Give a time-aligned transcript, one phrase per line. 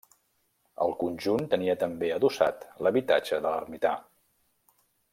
[0.85, 3.93] El conjunt tenia també adossat l'habitatge de l'ermità.